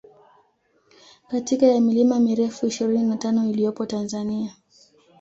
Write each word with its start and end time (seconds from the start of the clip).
katika 1.27 1.65
ya 1.65 1.81
milima 1.81 2.19
mirefu 2.19 2.65
ishirini 2.67 3.03
na 3.09 3.17
tano 3.17 3.49
iliyopo 3.49 3.85
Tanzania 3.85 4.55